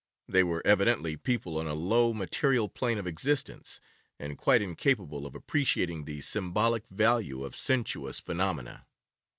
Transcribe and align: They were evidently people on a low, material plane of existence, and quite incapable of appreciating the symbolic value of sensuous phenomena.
They 0.27 0.43
were 0.43 0.65
evidently 0.65 1.15
people 1.15 1.59
on 1.59 1.67
a 1.67 1.75
low, 1.75 2.11
material 2.11 2.67
plane 2.69 2.97
of 2.97 3.05
existence, 3.05 3.79
and 4.17 4.35
quite 4.35 4.59
incapable 4.63 5.27
of 5.27 5.35
appreciating 5.35 6.05
the 6.05 6.21
symbolic 6.21 6.87
value 6.89 7.43
of 7.43 7.55
sensuous 7.55 8.19
phenomena. 8.19 8.87